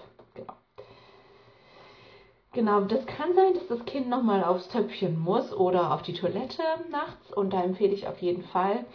Genau. 2.54 2.82
Das 2.82 3.06
kann 3.08 3.34
sein, 3.34 3.56
dass 3.56 3.68
das 3.68 3.86
Kind 3.86 4.10
nochmal 4.10 4.44
aufs 4.44 4.68
Töpfchen 4.70 5.20
muss 5.20 5.52
oder 5.54 5.92
auf 5.94 6.04
die 6.04 6.14
Toilette 6.14 6.62
nachts. 6.92 7.34
Und 7.34 7.52
da 7.52 7.64
empfehle 7.64 7.94
ich 7.94 8.08
auf 8.08 8.20
jeden 8.20 8.44
Fall, 8.44 8.86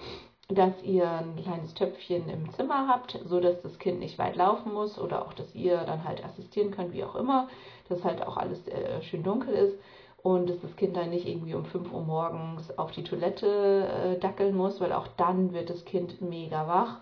dass 0.48 0.80
ihr 0.82 1.10
ein 1.10 1.36
kleines 1.42 1.74
Töpfchen 1.74 2.28
im 2.28 2.50
Zimmer 2.52 2.86
habt, 2.88 3.18
so 3.26 3.40
dass 3.40 3.60
das 3.62 3.78
Kind 3.78 3.98
nicht 3.98 4.18
weit 4.18 4.36
laufen 4.36 4.72
muss 4.72 4.98
oder 4.98 5.26
auch, 5.26 5.32
dass 5.34 5.54
ihr 5.54 5.76
dann 5.78 6.04
halt 6.04 6.24
assistieren 6.24 6.70
könnt, 6.70 6.92
wie 6.92 7.04
auch 7.04 7.16
immer, 7.16 7.48
dass 7.88 8.04
halt 8.04 8.24
auch 8.26 8.36
alles 8.36 8.66
äh, 8.68 9.02
schön 9.02 9.24
dunkel 9.24 9.52
ist 9.52 9.78
und 10.22 10.48
dass 10.48 10.60
das 10.60 10.76
Kind 10.76 10.96
dann 10.96 11.10
nicht 11.10 11.26
irgendwie 11.26 11.54
um 11.54 11.64
5 11.64 11.92
Uhr 11.92 12.02
morgens 12.02 12.78
auf 12.78 12.92
die 12.92 13.04
Toilette 13.04 13.88
äh, 13.88 14.18
dackeln 14.20 14.56
muss, 14.56 14.80
weil 14.80 14.92
auch 14.92 15.08
dann 15.16 15.52
wird 15.52 15.68
das 15.68 15.84
Kind 15.84 16.22
mega 16.22 16.66
wach 16.68 16.98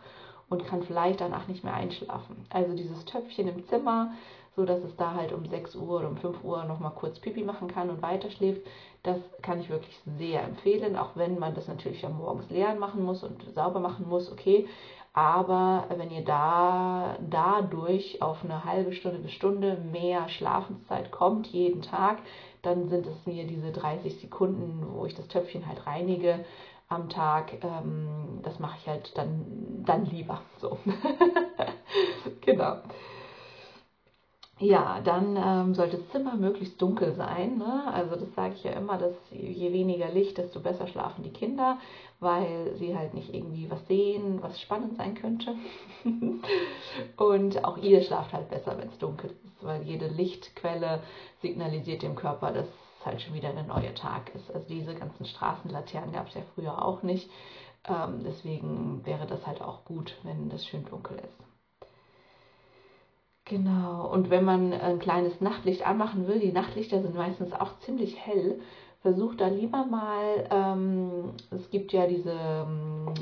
und 0.48 0.64
kann 0.64 0.82
vielleicht 0.82 1.20
danach 1.20 1.48
nicht 1.48 1.64
mehr 1.64 1.74
einschlafen. 1.74 2.46
Also 2.50 2.74
dieses 2.74 3.04
Töpfchen 3.04 3.46
im 3.48 3.64
Zimmer, 3.66 4.12
so 4.56 4.64
dass 4.64 4.82
es 4.82 4.96
da 4.96 5.14
halt 5.14 5.32
um 5.32 5.46
6 5.46 5.76
Uhr 5.76 5.98
oder 5.98 6.08
um 6.08 6.16
5 6.16 6.42
Uhr 6.42 6.64
nochmal 6.64 6.92
kurz 6.92 7.18
Pipi 7.18 7.44
machen 7.44 7.68
kann 7.68 7.90
und 7.90 8.02
weiter 8.02 8.30
schläft. 8.30 8.66
Das 9.02 9.18
kann 9.42 9.60
ich 9.60 9.68
wirklich 9.68 10.00
sehr 10.18 10.42
empfehlen, 10.42 10.96
auch 10.96 11.10
wenn 11.14 11.38
man 11.38 11.54
das 11.54 11.68
natürlich 11.68 12.04
am 12.04 12.16
Morgens 12.16 12.50
leeren 12.50 12.78
machen 12.78 13.04
muss 13.04 13.22
und 13.22 13.42
sauber 13.54 13.80
machen 13.80 14.08
muss, 14.08 14.32
okay. 14.32 14.66
Aber 15.12 15.84
wenn 15.96 16.10
ihr 16.10 16.24
da 16.24 17.16
dadurch 17.20 18.20
auf 18.20 18.44
eine 18.44 18.64
halbe 18.64 18.92
Stunde 18.92 19.18
bis 19.18 19.32
Stunde 19.32 19.78
mehr 19.90 20.28
Schlafenszeit 20.28 21.10
kommt, 21.10 21.46
jeden 21.46 21.82
Tag, 21.82 22.18
dann 22.62 22.88
sind 22.88 23.06
es 23.06 23.26
mir 23.26 23.46
diese 23.46 23.72
30 23.72 24.20
Sekunden, 24.20 24.86
wo 24.94 25.06
ich 25.06 25.14
das 25.14 25.28
Töpfchen 25.28 25.66
halt 25.66 25.86
reinige 25.86 26.44
am 26.88 27.08
Tag. 27.08 27.52
Ähm, 27.64 28.40
das 28.42 28.58
mache 28.58 28.76
ich 28.78 28.88
halt 28.88 29.16
dann, 29.16 29.84
dann 29.86 30.04
lieber 30.06 30.40
so. 30.58 30.78
genau. 32.42 32.76
Ja, 34.58 35.00
dann 35.04 35.36
ähm, 35.36 35.74
sollte 35.74 35.98
das 35.98 36.08
Zimmer 36.08 36.34
möglichst 36.34 36.80
dunkel 36.80 37.14
sein. 37.14 37.58
Ne? 37.58 37.92
Also 37.92 38.16
das 38.16 38.34
sage 38.34 38.54
ich 38.54 38.64
ja 38.64 38.72
immer, 38.72 38.96
dass 38.96 39.14
je 39.30 39.70
weniger 39.70 40.08
Licht, 40.08 40.38
desto 40.38 40.60
besser 40.60 40.86
schlafen 40.86 41.22
die 41.24 41.32
Kinder, 41.32 41.76
weil 42.20 42.74
sie 42.76 42.96
halt 42.96 43.12
nicht 43.12 43.34
irgendwie 43.34 43.70
was 43.70 43.86
sehen, 43.86 44.42
was 44.42 44.58
spannend 44.58 44.96
sein 44.96 45.14
könnte. 45.14 45.54
Und 47.18 47.64
auch 47.64 47.76
ihr 47.76 48.02
schlaft 48.02 48.32
halt 48.32 48.48
besser, 48.48 48.78
wenn 48.78 48.88
es 48.88 48.98
dunkel 48.98 49.30
ist, 49.44 49.62
weil 49.62 49.82
jede 49.82 50.06
Lichtquelle 50.08 51.02
signalisiert 51.42 52.00
dem 52.02 52.14
Körper, 52.16 52.50
dass 52.50 52.66
es 52.66 53.06
halt 53.06 53.20
schon 53.20 53.34
wieder 53.34 53.50
ein 53.50 53.66
neuer 53.66 53.94
Tag 53.94 54.34
ist. 54.34 54.50
Also 54.54 54.66
diese 54.68 54.94
ganzen 54.94 55.26
Straßenlaternen 55.26 56.12
gab 56.12 56.28
es 56.28 56.34
ja 56.34 56.42
früher 56.54 56.82
auch 56.82 57.02
nicht. 57.02 57.28
Ähm, 57.86 58.22
deswegen 58.24 59.02
wäre 59.04 59.26
das 59.26 59.46
halt 59.46 59.60
auch 59.60 59.84
gut, 59.84 60.16
wenn 60.22 60.48
das 60.48 60.64
schön 60.66 60.86
dunkel 60.86 61.18
ist. 61.18 61.45
Genau, 63.48 64.10
und 64.12 64.28
wenn 64.28 64.44
man 64.44 64.72
ein 64.72 64.98
kleines 64.98 65.40
Nachtlicht 65.40 65.86
anmachen 65.86 66.26
will, 66.26 66.40
die 66.40 66.50
Nachtlichter 66.50 67.00
sind 67.00 67.14
meistens 67.14 67.52
auch 67.52 67.78
ziemlich 67.78 68.18
hell, 68.18 68.60
versuch 69.02 69.36
da 69.36 69.46
lieber 69.46 69.86
mal, 69.86 70.48
ähm, 70.50 71.30
es 71.52 71.70
gibt 71.70 71.92
ja 71.92 72.08
diese 72.08 72.32
ähm, 72.32 73.14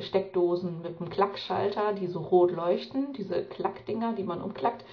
Steckdosen 0.00 0.82
mit 0.82 1.00
einem 1.00 1.08
Klackschalter, 1.08 1.92
die 1.92 2.08
so 2.08 2.18
rot 2.18 2.50
leuchten, 2.50 3.12
diese 3.12 3.44
Klackdinger, 3.44 4.14
die 4.14 4.24
man 4.24 4.42
umklackt. 4.42 4.84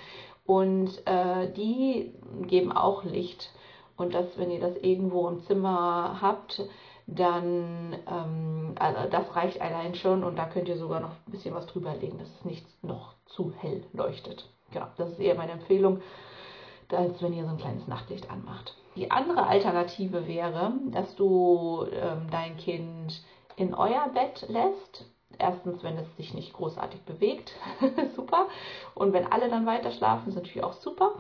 Und 0.46 0.92
äh, 1.08 1.52
die 1.54 2.14
geben 2.44 2.72
auch 2.72 3.04
Licht. 3.04 3.52
Und 3.98 4.14
das, 4.14 4.38
wenn 4.38 4.52
ihr 4.52 4.60
das 4.60 4.78
irgendwo 4.78 5.28
im 5.28 5.42
Zimmer 5.42 6.20
habt, 6.22 6.62
dann 7.08 7.96
ähm, 8.08 8.76
also 8.78 9.10
das 9.10 9.36
reicht 9.36 9.60
allein 9.60 9.96
schon 9.96 10.24
und 10.24 10.36
da 10.36 10.46
könnt 10.46 10.68
ihr 10.68 10.78
sogar 10.78 11.00
noch 11.00 11.14
ein 11.26 11.32
bisschen 11.32 11.56
was 11.56 11.66
drüber 11.66 11.96
legen, 11.96 12.20
dass 12.20 12.30
es 12.30 12.46
nicht 12.46 12.84
noch 12.84 13.16
zu 13.26 13.54
hell 13.58 13.84
leuchtet. 13.92 14.48
Genau, 14.72 14.88
das 14.98 15.12
ist 15.12 15.20
eher 15.20 15.36
meine 15.36 15.54
Empfehlung, 15.54 16.02
als 16.92 17.22
wenn 17.22 17.34
ihr 17.34 17.44
so 17.44 17.52
ein 17.52 17.58
kleines 17.58 17.88
Nachtlicht 17.88 18.30
anmacht. 18.30 18.76
Die 18.96 19.12
andere 19.12 19.46
Alternative 19.46 20.28
wäre, 20.28 20.74
dass 20.92 21.16
du 21.16 21.86
ähm, 21.92 22.28
dein 22.32 22.58
Kind 22.58 23.22
in 23.56 23.74
euer 23.74 24.10
Bett 24.14 24.46
lässt 24.50 25.06
erstens, 25.40 25.84
wenn 25.84 25.98
es 25.98 26.16
sich 26.18 26.34
nicht 26.34 26.54
großartig 26.54 27.02
bewegt, 27.04 27.54
super. 28.16 28.48
Und 28.96 29.14
wenn 29.14 29.32
alle 29.32 29.50
dann 29.50 29.66
weiter 29.66 29.92
schlafen, 29.92 30.30
ist 30.30 30.36
natürlich 30.36 30.64
auch 30.64 30.74
super. 30.74 31.16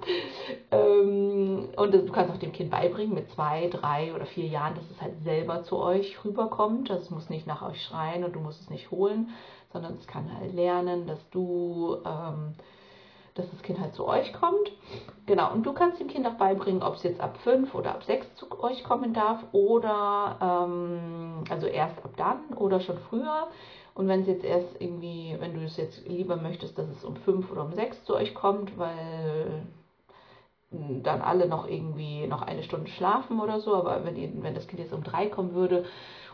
Ähm, 0.71 1.69
und 1.75 1.93
du 1.93 2.11
kannst 2.11 2.33
auch 2.33 2.39
dem 2.39 2.51
Kind 2.51 2.71
beibringen, 2.71 3.13
mit 3.13 3.29
zwei, 3.31 3.67
drei 3.67 4.13
oder 4.13 4.25
vier 4.25 4.47
Jahren, 4.47 4.75
dass 4.75 4.89
es 4.89 5.01
halt 5.01 5.21
selber 5.23 5.63
zu 5.63 5.77
euch 5.77 6.23
rüberkommt. 6.23 6.89
Das 6.89 7.09
muss 7.09 7.29
nicht 7.29 7.47
nach 7.47 7.61
euch 7.61 7.81
schreien 7.83 8.23
und 8.23 8.33
du 8.33 8.39
musst 8.39 8.61
es 8.61 8.69
nicht 8.69 8.91
holen, 8.91 9.29
sondern 9.71 9.95
es 9.95 10.07
kann 10.07 10.35
halt 10.37 10.53
lernen, 10.53 11.07
dass 11.07 11.29
du, 11.29 11.97
ähm, 12.05 12.55
dass 13.37 13.49
das 13.51 13.61
Kind 13.61 13.79
halt 13.79 13.93
zu 13.93 14.07
euch 14.07 14.33
kommt. 14.33 14.71
Genau, 15.25 15.51
und 15.51 15.65
du 15.65 15.73
kannst 15.73 15.99
dem 15.99 16.07
Kind 16.07 16.25
auch 16.25 16.35
beibringen, 16.35 16.83
ob 16.83 16.95
es 16.95 17.03
jetzt 17.03 17.19
ab 17.19 17.37
fünf 17.43 17.75
oder 17.75 17.91
ab 17.91 18.03
sechs 18.03 18.33
zu 18.35 18.47
euch 18.61 18.83
kommen 18.83 19.13
darf 19.13 19.43
oder 19.51 20.37
ähm, 20.41 21.43
also 21.49 21.67
erst 21.67 21.97
ab 22.03 22.11
dann 22.17 22.57
oder 22.57 22.79
schon 22.79 22.97
früher. 23.09 23.47
Und 23.93 24.07
wenn 24.07 24.21
es 24.21 24.27
jetzt 24.27 24.45
erst 24.45 24.79
irgendwie, 24.79 25.35
wenn 25.39 25.55
du 25.55 25.61
es 25.61 25.75
jetzt 25.77 26.07
lieber 26.07 26.35
möchtest, 26.35 26.77
dass 26.77 26.87
es 26.87 27.03
um 27.03 27.15
fünf 27.17 27.51
oder 27.51 27.63
um 27.63 27.73
sechs 27.73 28.03
zu 28.05 28.15
euch 28.15 28.35
kommt, 28.35 28.77
weil 28.77 29.63
dann 30.69 31.21
alle 31.21 31.47
noch 31.47 31.67
irgendwie 31.67 32.27
noch 32.27 32.41
eine 32.41 32.63
Stunde 32.63 32.89
schlafen 32.89 33.39
oder 33.39 33.59
so, 33.59 33.73
aber 33.75 34.03
wenn, 34.03 34.43
wenn 34.43 34.53
das 34.53 34.67
Kind 34.67 34.81
jetzt 34.81 34.93
um 34.93 35.03
drei 35.03 35.27
kommen 35.27 35.53
würde 35.53 35.85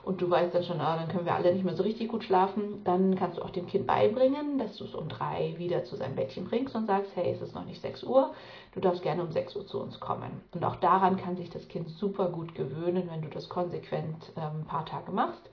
und 0.03 0.21
du 0.21 0.29
weißt 0.29 0.53
dann 0.53 0.63
schon, 0.63 0.81
ah, 0.81 0.97
dann 0.97 1.07
können 1.07 1.25
wir 1.25 1.35
alle 1.35 1.53
nicht 1.53 1.63
mehr 1.63 1.75
so 1.75 1.83
richtig 1.83 2.09
gut 2.09 2.23
schlafen, 2.23 2.83
dann 2.83 3.15
kannst 3.15 3.37
du 3.37 3.41
auch 3.41 3.49
dem 3.49 3.67
Kind 3.67 3.87
beibringen, 3.87 4.57
dass 4.57 4.75
du 4.77 4.83
es 4.83 4.95
um 4.95 5.07
drei 5.07 5.55
wieder 5.57 5.85
zu 5.85 5.95
seinem 5.95 6.15
Bettchen 6.15 6.45
bringst 6.45 6.75
und 6.75 6.87
sagst, 6.87 7.15
hey, 7.15 7.31
es 7.31 7.41
ist 7.41 7.55
noch 7.55 7.65
nicht 7.65 7.81
sechs 7.81 8.03
Uhr, 8.03 8.33
du 8.73 8.81
darfst 8.81 9.01
gerne 9.01 9.23
um 9.23 9.31
sechs 9.31 9.55
Uhr 9.55 9.65
zu 9.65 9.79
uns 9.79 9.99
kommen. 9.99 10.41
Und 10.53 10.63
auch 10.65 10.75
daran 10.77 11.17
kann 11.17 11.37
sich 11.37 11.49
das 11.49 11.67
Kind 11.69 11.89
super 11.89 12.29
gut 12.29 12.53
gewöhnen, 12.53 13.09
wenn 13.09 13.21
du 13.21 13.29
das 13.29 13.47
konsequent 13.47 14.31
ähm, 14.35 14.61
ein 14.61 14.65
paar 14.65 14.85
Tage 14.85 15.11
machst. 15.11 15.49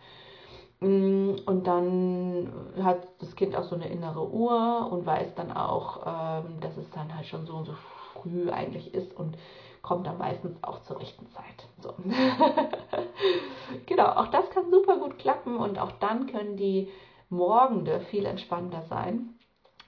Mm, 0.80 1.34
und 1.46 1.66
dann 1.66 2.48
hat 2.82 3.06
das 3.20 3.36
Kind 3.36 3.54
auch 3.54 3.64
so 3.64 3.76
eine 3.76 3.88
innere 3.88 4.28
Uhr 4.28 4.88
und 4.90 5.06
weiß 5.06 5.34
dann 5.36 5.52
auch, 5.52 6.06
ähm, 6.06 6.60
dass 6.60 6.76
es 6.76 6.90
dann 6.90 7.14
halt 7.14 7.26
schon 7.26 7.46
so 7.46 7.54
und 7.54 7.66
so 7.66 7.74
früh 8.14 8.50
eigentlich 8.50 8.94
ist 8.94 9.14
und 9.16 9.36
kommt 9.82 10.06
dann 10.06 10.18
meistens 10.18 10.62
auch 10.62 10.82
zur 10.82 11.00
rechten 11.00 11.26
Zeit. 11.30 11.68
So. 11.80 11.94
genau, 13.86 14.06
auch 14.06 14.28
das 14.28 14.48
kann 14.50 14.70
super 14.70 14.98
gut 14.98 15.18
klappen 15.18 15.56
und 15.56 15.78
auch 15.78 15.92
dann 15.92 16.26
können 16.26 16.56
die 16.56 16.88
Morgende 17.28 18.00
viel 18.10 18.26
entspannter 18.26 18.82
sein. 18.88 19.34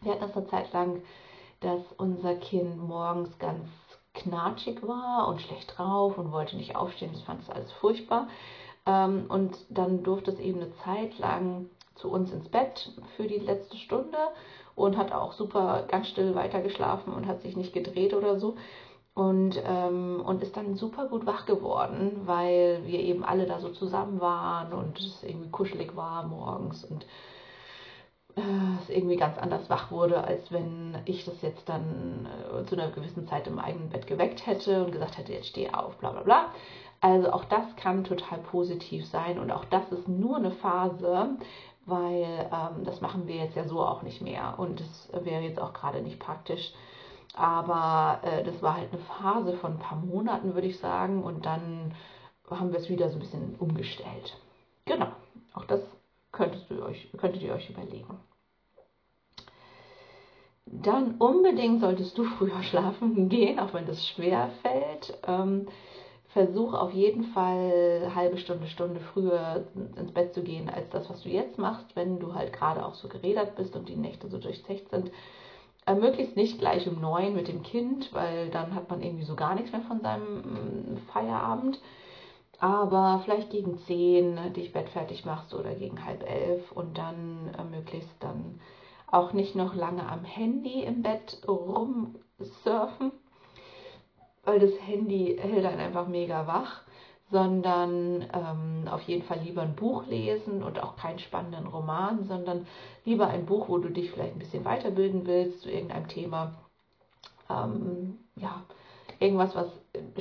Wir 0.00 0.12
hatten 0.12 0.22
das 0.22 0.37
eine 0.37 0.46
Zeit 0.46 0.72
lang, 0.72 1.02
dass 1.61 1.80
unser 1.96 2.37
Kind 2.37 2.76
morgens 2.82 3.38
ganz 3.38 3.68
knatschig 4.14 4.87
war 4.87 5.28
und 5.28 5.40
schlecht 5.40 5.76
drauf 5.76 6.18
und 6.18 6.32
wollte 6.32 6.56
nicht 6.56 6.76
aufstehen. 6.76 7.12
Das 7.12 7.22
fand 7.22 7.42
es 7.42 7.50
alles 7.50 7.72
furchtbar. 7.72 8.28
Ähm, 8.87 9.26
und 9.28 9.56
dann 9.70 10.02
durfte 10.02 10.30
es 10.32 10.40
eben 10.40 10.61
eine 10.61 10.72
Zeit 10.84 11.18
lang 11.18 11.68
zu 11.94 12.11
uns 12.11 12.32
ins 12.32 12.49
Bett 12.49 12.90
für 13.16 13.26
die 13.26 13.38
letzte 13.38 13.76
Stunde 13.76 14.18
und 14.75 14.96
hat 14.96 15.12
auch 15.12 15.32
super 15.32 15.84
ganz 15.88 16.08
still 16.08 16.34
weitergeschlafen 16.34 17.12
und 17.12 17.26
hat 17.26 17.42
sich 17.42 17.56
nicht 17.56 17.72
gedreht 17.72 18.14
oder 18.14 18.38
so. 18.38 18.56
Und, 19.14 19.62
ähm, 19.66 20.23
und 20.25 20.42
ist 20.42 20.57
dann 20.57 20.75
super 20.75 21.07
gut 21.07 21.26
wach 21.26 21.45
geworden, 21.45 22.23
weil 22.25 22.81
wir 22.87 22.99
eben 22.99 23.25
alle 23.25 23.45
da 23.47 23.61
so 23.61 23.69
zusammen 23.69 24.21
waren 24.23 24.73
und 24.73 24.99
es 24.99 25.23
irgendwie 25.23 25.50
kuschelig 25.50 25.95
war 25.97 26.26
morgens 26.26 26.83
und 26.85 27.04
äh, 28.37 28.40
es 28.81 28.88
irgendwie 28.88 29.16
ganz 29.16 29.37
anders 29.37 29.69
wach 29.69 29.90
wurde, 29.90 30.25
als 30.25 30.50
wenn 30.50 30.97
ich 31.04 31.26
das 31.26 31.42
jetzt 31.42 31.69
dann 31.69 32.26
äh, 32.26 32.64
zu 32.64 32.75
einer 32.75 32.90
gewissen 32.90 33.26
Zeit 33.26 33.47
im 33.47 33.59
eigenen 33.59 33.90
Bett 33.90 34.07
geweckt 34.07 34.47
hätte 34.47 34.85
und 34.85 34.92
gesagt 34.92 35.19
hätte, 35.19 35.33
jetzt 35.35 35.49
steh 35.49 35.71
auf, 35.71 35.99
bla 35.99 36.11
bla 36.12 36.23
bla. 36.23 36.47
Also 37.02 37.33
auch 37.33 37.45
das 37.45 37.64
kann 37.76 38.04
total 38.04 38.38
positiv 38.38 39.07
sein 39.07 39.38
und 39.38 39.50
auch 39.50 39.64
das 39.66 39.90
ist 39.92 40.09
nur 40.09 40.37
eine 40.37 40.52
Phase, 40.52 41.37
weil 41.85 42.50
ähm, 42.52 42.85
das 42.85 43.00
machen 43.02 43.26
wir 43.26 43.37
jetzt 43.37 43.57
ja 43.57 43.64
so 43.64 43.81
auch 43.83 44.02
nicht 44.02 44.23
mehr 44.23 44.54
und 44.59 44.81
das 44.81 45.25
wäre 45.25 45.42
jetzt 45.42 45.61
auch 45.61 45.75
gerade 45.75 46.00
nicht 46.00 46.19
praktisch. 46.19 46.73
Aber 47.34 48.20
äh, 48.22 48.44
das 48.44 48.60
war 48.62 48.76
halt 48.76 48.92
eine 48.92 49.02
Phase 49.02 49.56
von 49.58 49.72
ein 49.72 49.78
paar 49.78 49.98
Monaten, 49.98 50.54
würde 50.54 50.66
ich 50.66 50.78
sagen, 50.78 51.22
und 51.22 51.46
dann 51.46 51.94
haben 52.50 52.72
wir 52.72 52.78
es 52.78 52.88
wieder 52.88 53.08
so 53.08 53.16
ein 53.16 53.20
bisschen 53.20 53.54
umgestellt. 53.58 54.36
Genau, 54.84 55.08
auch 55.54 55.64
das 55.64 55.80
könntest 56.32 56.70
du 56.70 56.82
euch, 56.82 57.10
könntet 57.16 57.42
ihr 57.42 57.54
euch 57.54 57.70
überlegen. 57.70 58.18
Dann 60.66 61.16
unbedingt 61.18 61.80
solltest 61.80 62.16
du 62.16 62.24
früher 62.24 62.62
schlafen 62.70 63.28
gehen, 63.28 63.58
auch 63.58 63.74
wenn 63.74 63.86
das 63.86 64.06
schwer 64.08 64.50
fällt. 64.62 65.18
Ähm, 65.26 65.66
versuch 66.28 66.72
auf 66.72 66.92
jeden 66.92 67.24
Fall 67.24 68.00
eine 68.02 68.14
halbe 68.14 68.38
Stunde, 68.38 68.66
Stunde 68.66 69.00
früher 69.00 69.66
ins 69.96 70.12
Bett 70.12 70.32
zu 70.32 70.42
gehen, 70.42 70.70
als 70.70 70.88
das, 70.88 71.10
was 71.10 71.22
du 71.22 71.28
jetzt 71.28 71.58
machst, 71.58 71.94
wenn 71.94 72.18
du 72.20 72.34
halt 72.34 72.54
gerade 72.54 72.84
auch 72.84 72.94
so 72.94 73.08
geredet 73.08 73.54
bist 73.56 73.76
und 73.76 73.88
die 73.88 73.96
Nächte 73.96 74.28
so 74.28 74.38
durchzecht 74.38 74.88
sind. 74.88 75.10
Äh, 75.86 75.94
möglichst 75.94 76.36
nicht 76.36 76.58
gleich 76.58 76.88
um 76.88 77.00
neun 77.00 77.34
mit 77.34 77.48
dem 77.48 77.62
Kind, 77.62 78.12
weil 78.12 78.50
dann 78.50 78.74
hat 78.74 78.88
man 78.90 79.02
irgendwie 79.02 79.24
so 79.24 79.34
gar 79.34 79.54
nichts 79.54 79.72
mehr 79.72 79.82
von 79.82 80.00
seinem 80.00 80.94
mm, 80.94 80.96
Feierabend. 81.12 81.80
Aber 82.58 83.20
vielleicht 83.24 83.50
gegen 83.50 83.78
zehn 83.78 84.52
dich 84.52 84.72
bettfertig 84.72 85.24
machst 85.24 85.52
oder 85.54 85.74
gegen 85.74 86.04
halb 86.04 86.22
elf 86.28 86.70
und 86.72 86.96
dann 86.98 87.52
äh, 87.58 87.64
möglichst 87.64 88.22
dann 88.22 88.60
auch 89.10 89.32
nicht 89.32 89.56
noch 89.56 89.74
lange 89.74 90.08
am 90.08 90.24
Handy 90.24 90.84
im 90.84 91.02
Bett 91.02 91.42
rumsurfen 91.46 93.12
weil 94.44 94.58
das 94.58 94.72
Handy 94.80 95.36
hält 95.40 95.64
einen 95.64 95.80
einfach 95.80 96.08
mega 96.08 96.46
wach, 96.46 96.82
sondern 97.32 98.26
ähm, 98.32 98.88
auf 98.88 99.00
jeden 99.02 99.24
Fall 99.24 99.40
lieber 99.40 99.62
ein 99.62 99.74
Buch 99.74 100.06
lesen 100.06 100.62
und 100.62 100.80
auch 100.82 100.96
keinen 100.96 101.18
spannenden 101.18 101.66
Roman, 101.66 102.24
sondern 102.26 102.66
lieber 103.04 103.26
ein 103.26 103.46
Buch, 103.46 103.68
wo 103.68 103.78
du 103.78 103.88
dich 103.88 104.10
vielleicht 104.10 104.34
ein 104.34 104.38
bisschen 104.38 104.64
weiterbilden 104.64 105.26
willst 105.26 105.62
zu 105.62 105.70
irgendeinem 105.70 106.08
Thema. 106.08 106.54
Ähm, 107.50 108.18
ja, 108.36 108.62
irgendwas, 109.18 109.54
was 109.54 109.66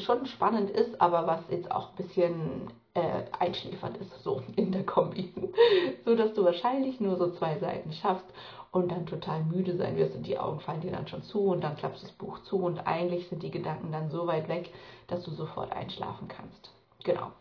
schon 0.04 0.26
spannend 0.26 0.70
ist, 0.70 1.00
aber 1.02 1.28
was 1.28 1.42
jetzt 1.50 1.70
auch 1.70 1.90
ein 1.90 1.96
bisschen 1.98 2.72
äh, 2.94 3.24
einschläfernd 3.38 3.98
ist, 3.98 4.24
so 4.24 4.42
in 4.56 4.72
der 4.72 4.86
Kombi. 4.86 5.34
so 6.06 6.16
dass 6.16 6.34
du 6.34 6.46
wahrscheinlich 6.46 7.00
nur 7.02 7.18
so 7.18 7.32
zwei 7.32 7.60
Seiten 7.60 7.92
schaffst 7.92 8.28
und 8.72 8.90
dann 8.90 9.06
total 9.06 9.44
müde 9.44 9.76
sein 9.76 9.98
wirst 9.98 10.16
und 10.16 10.26
die 10.26 10.40
Augen 10.40 10.62
fallen 10.62 10.82
dir 10.82 10.92
dann 10.92 11.08
schon 11.08 11.24
zu 11.24 11.42
und 11.42 11.62
dann 11.62 11.76
klappst 11.76 12.04
das 12.04 12.12
Buch 12.14 12.40
zu 12.44 12.58
und 12.58 12.88
eigentlich 12.88 13.28
sind 13.28 13.44
die 13.44 13.52
Gedanken 13.52 13.92
dann 13.92 14.10
so 14.10 14.28
weit 14.28 14.48
weg, 14.48 14.70
dass 15.08 15.24
du 15.24 15.32
sofort 15.32 15.74
einschlafen 15.74 16.30
kannst. 16.30 16.72
Genau. 17.04 17.32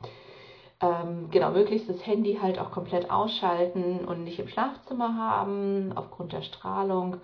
Ähm, 0.80 1.28
genau, 1.30 1.50
möglichst 1.50 1.88
das 1.88 2.06
Handy 2.06 2.38
halt 2.40 2.58
auch 2.58 2.70
komplett 2.70 3.10
ausschalten 3.10 4.04
und 4.06 4.24
nicht 4.24 4.38
im 4.38 4.48
Schlafzimmer 4.48 5.16
haben, 5.16 5.92
aufgrund 5.94 6.32
der 6.32 6.42
Strahlung. 6.42 7.18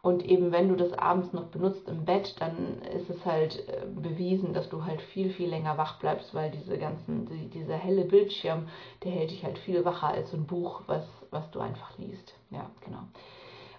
Und 0.00 0.22
eben 0.22 0.52
wenn 0.52 0.68
du 0.68 0.76
das 0.76 0.92
abends 0.92 1.32
noch 1.32 1.46
benutzt 1.46 1.88
im 1.88 2.04
Bett, 2.04 2.36
dann 2.38 2.82
ist 2.94 3.08
es 3.08 3.24
halt 3.24 3.66
äh, 3.68 3.86
bewiesen, 3.86 4.52
dass 4.52 4.68
du 4.68 4.84
halt 4.84 5.00
viel, 5.00 5.30
viel 5.30 5.48
länger 5.48 5.78
wach 5.78 5.98
bleibst, 5.98 6.34
weil 6.34 6.50
diese 6.50 6.76
ganzen, 6.76 7.26
die, 7.26 7.48
dieser 7.48 7.76
helle 7.76 8.04
Bildschirm, 8.04 8.68
der 9.02 9.12
hält 9.12 9.30
dich 9.30 9.42
halt 9.42 9.58
viel 9.58 9.84
wacher 9.84 10.08
als 10.08 10.30
so 10.30 10.36
ein 10.36 10.46
Buch, 10.46 10.82
was, 10.86 11.06
was 11.30 11.50
du 11.52 11.60
einfach 11.60 11.96
liest. 11.96 12.34
Ja, 12.50 12.70
genau. 12.84 13.00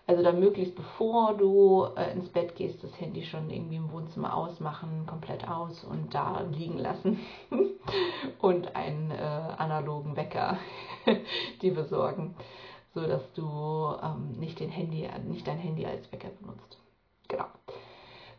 Also 0.07 0.21
dann 0.21 0.39
möglichst 0.39 0.75
bevor 0.75 1.35
du 1.35 1.87
äh, 1.95 2.11
ins 2.13 2.29
Bett 2.29 2.55
gehst, 2.55 2.83
das 2.83 2.99
Handy 2.99 3.23
schon 3.23 3.49
irgendwie 3.49 3.77
im 3.77 3.91
Wohnzimmer 3.91 4.35
ausmachen, 4.35 5.05
komplett 5.07 5.47
aus 5.47 5.83
und 5.83 6.13
da 6.13 6.41
liegen 6.41 6.77
lassen 6.77 7.19
und 8.39 8.75
einen 8.75 9.09
äh, 9.09 9.15
analogen 9.15 10.15
Wecker 10.15 10.59
dir 11.61 11.73
besorgen, 11.73 12.35
so 12.93 13.01
dass 13.07 13.33
du 13.33 13.95
ähm, 14.03 14.39
nicht, 14.39 14.59
den 14.59 14.69
Handy, 14.69 15.09
nicht 15.27 15.47
dein 15.47 15.57
Handy 15.57 15.87
als 15.87 16.11
Wecker 16.11 16.29
benutzt. 16.39 16.77
Genau. 17.27 17.45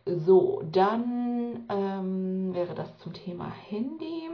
So, 0.05 0.63
dann 0.71 1.65
ähm, 1.69 2.53
wäre 2.53 2.75
das 2.75 2.97
zum 2.99 3.11
Thema 3.11 3.51
Handy. 3.67 4.29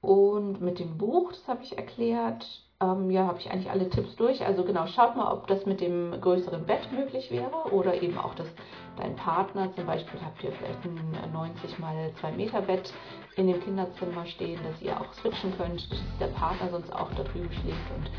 Und 0.00 0.60
mit 0.60 0.78
dem 0.78 0.96
Buch, 0.96 1.32
das 1.32 1.48
habe 1.48 1.64
ich 1.64 1.76
erklärt, 1.76 2.46
ähm, 2.82 3.10
ja, 3.10 3.26
habe 3.26 3.38
ich 3.38 3.50
eigentlich 3.50 3.70
alle 3.70 3.88
Tipps 3.90 4.16
durch. 4.16 4.44
Also 4.44 4.64
genau, 4.64 4.86
schaut 4.86 5.16
mal, 5.16 5.30
ob 5.30 5.46
das 5.46 5.66
mit 5.66 5.80
dem 5.80 6.18
größeren 6.20 6.64
Bett 6.64 6.90
möglich 6.92 7.30
wäre 7.30 7.70
oder 7.72 8.00
eben 8.00 8.16
auch, 8.16 8.34
dass 8.34 8.46
dein 8.96 9.16
Partner, 9.16 9.70
zum 9.74 9.86
Beispiel 9.86 10.18
habt 10.24 10.42
ihr 10.42 10.52
vielleicht 10.52 10.82
ein 10.84 11.32
90 11.32 11.78
mal 11.78 12.10
2 12.20 12.32
Meter 12.32 12.62
Bett 12.62 12.92
in 13.36 13.48
dem 13.48 13.62
Kinderzimmer 13.62 14.24
stehen, 14.26 14.58
dass 14.64 14.80
ihr 14.80 14.98
auch 14.98 15.12
switchen 15.14 15.52
könnt, 15.58 15.90
dass 15.90 15.98
der 16.18 16.28
Partner 16.28 16.70
sonst 16.70 16.92
auch 16.94 17.10
da 17.16 17.22
drüben 17.22 17.50
schläft 17.52 17.90
und 17.96 18.10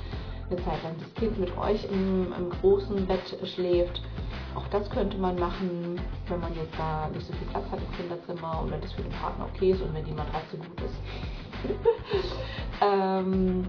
eine 0.51 0.63
Zeit 0.63 0.83
lang 0.83 0.95
das 0.99 1.13
Kind 1.15 1.39
mit 1.39 1.57
euch 1.57 1.83
im, 1.85 2.33
im 2.37 2.49
großen 2.61 3.07
Bett 3.07 3.35
schläft. 3.55 4.01
Auch 4.53 4.67
das 4.67 4.89
könnte 4.89 5.17
man 5.17 5.39
machen, 5.39 5.99
wenn 6.27 6.39
man 6.39 6.53
jetzt 6.55 6.77
da 6.77 7.09
nicht 7.13 7.25
so 7.25 7.33
viel 7.33 7.47
Platz 7.47 7.63
hat 7.71 7.79
im 7.79 7.91
Kinderzimmer 7.97 8.61
und 8.61 8.71
wenn 8.71 8.81
das 8.81 8.91
für 8.91 9.01
den 9.01 9.13
Partner 9.13 9.47
okay 9.53 9.71
ist 9.71 9.81
und 9.81 9.93
wenn 9.93 10.05
die 10.05 10.11
Matratze 10.11 10.57
gut 10.57 10.81
ist. 10.81 10.99
ähm, 12.81 13.67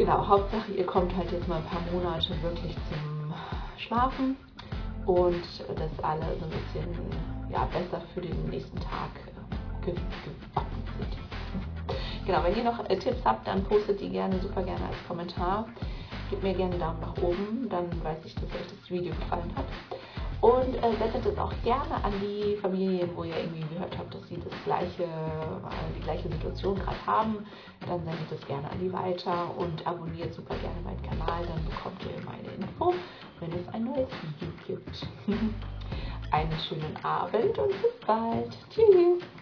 genau, 0.00 0.26
Hauptsache 0.26 0.72
ihr 0.72 0.86
kommt 0.86 1.14
halt 1.14 1.30
jetzt 1.30 1.46
mal 1.46 1.58
ein 1.58 1.64
paar 1.64 1.82
Monate 1.92 2.30
wirklich 2.42 2.74
zum 2.88 3.34
Schlafen 3.76 4.34
und 5.04 5.42
dass 5.76 6.04
alle 6.04 6.24
so 6.38 6.46
ein 6.46 6.50
bisschen 6.50 6.88
ja, 7.50 7.66
besser 7.66 8.02
für 8.14 8.22
den 8.22 8.48
nächsten 8.48 8.78
Tag 8.78 9.10
äh, 9.26 9.84
gewappnet 9.84 10.86
sind. 10.98 12.26
Genau, 12.26 12.42
wenn 12.44 12.56
ihr 12.56 12.64
noch 12.64 12.88
äh, 12.88 12.96
Tipps 12.96 13.22
habt, 13.26 13.46
dann 13.46 13.62
postet 13.64 14.00
die 14.00 14.08
gerne, 14.08 14.40
super 14.40 14.62
gerne 14.62 14.86
als 14.86 14.96
Kommentar. 15.06 15.66
Gebt 16.30 16.42
mir 16.42 16.54
gerne 16.54 16.72
einen 16.72 16.80
Daumen 16.80 17.00
nach 17.00 17.22
oben, 17.22 17.68
dann 17.68 17.90
weiß 18.02 18.24
ich, 18.24 18.34
dass 18.36 18.44
euch 18.44 18.68
das 18.80 18.90
Video 18.90 19.12
gefallen 19.14 19.52
hat. 19.54 19.89
Und 20.40 20.74
äh, 20.76 20.96
sendet 20.96 21.26
es 21.26 21.38
auch 21.38 21.52
gerne 21.62 22.02
an 22.02 22.12
die 22.20 22.56
Familien, 22.56 23.10
wo 23.14 23.24
ihr 23.24 23.36
irgendwie 23.36 23.64
gehört 23.74 23.96
habt, 23.98 24.14
dass 24.14 24.26
sie 24.28 24.36
das 24.36 24.52
gleiche, 24.64 25.02
äh, 25.02 25.98
die 25.98 26.00
gleiche 26.00 26.28
Situation 26.30 26.76
gerade 26.76 27.06
haben. 27.06 27.46
Dann 27.86 28.02
sendet 28.04 28.32
es 28.32 28.46
gerne 28.46 28.70
an 28.70 28.78
die 28.80 28.92
weiter 28.92 29.54
und 29.58 29.86
abonniert 29.86 30.32
super 30.32 30.54
gerne 30.56 30.80
meinen 30.82 31.02
Kanal, 31.02 31.44
dann 31.46 31.64
bekommt 31.64 32.02
ihr 32.04 32.22
immer 32.22 32.32
eine 32.32 32.48
Info, 32.54 32.94
wenn 33.40 33.52
es 33.52 33.68
ein 33.74 33.84
neues 33.84 34.08
Video 34.22 34.48
gibt. 34.66 35.06
Einen 36.32 36.52
schönen 36.68 36.96
Abend 37.02 37.58
und 37.58 37.70
bis 37.82 38.06
bald. 38.06 38.56
Tschüss. 38.70 39.39